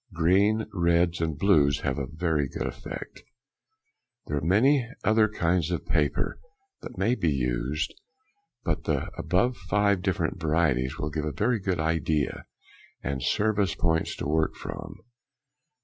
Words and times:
Green, 0.13 0.65
reds, 0.73 1.21
and 1.21 1.37
blues 1.37 1.81
have 1.81 1.99
a 1.99 2.07
very 2.07 2.47
good 2.49 2.65
effect. 2.65 3.21
There 4.25 4.37
are 4.37 4.41
many 4.41 4.87
other 5.03 5.29
kinds 5.29 5.69
of 5.69 5.85
paper 5.85 6.39
that 6.81 6.97
may 6.97 7.13
be 7.13 7.29
used, 7.29 7.93
but 8.63 8.85
the 8.85 9.11
above 9.15 9.57
five 9.57 10.01
different 10.01 10.41
varieties 10.41 10.97
will 10.97 11.11
give 11.11 11.25
a 11.25 11.31
very 11.31 11.59
good 11.59 11.79
idea 11.79 12.45
and 13.03 13.21
serve 13.21 13.59
as 13.59 13.75
points 13.75 14.15
to 14.15 14.27
work 14.27 14.55
from. 14.55 14.95